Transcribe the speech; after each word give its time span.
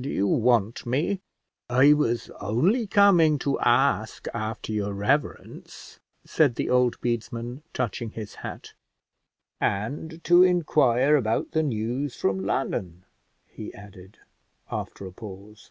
do 0.00 0.08
you 0.08 0.26
want 0.26 0.86
me?" 0.86 1.20
"I 1.68 1.92
was 1.92 2.30
only 2.40 2.86
coming 2.86 3.38
to 3.40 3.60
ask 3.60 4.26
after 4.32 4.72
your 4.72 4.94
reverence," 4.94 6.00
said 6.24 6.54
the 6.54 6.70
old 6.70 6.98
bedesman, 7.02 7.62
touching 7.74 8.08
his 8.12 8.36
hat; 8.36 8.72
"and 9.60 10.24
to 10.24 10.42
inquire 10.42 11.16
about 11.16 11.50
the 11.50 11.62
news 11.62 12.16
from 12.16 12.38
London," 12.46 13.04
he 13.46 13.74
added 13.74 14.16
after 14.70 15.04
a 15.04 15.12
pause. 15.12 15.70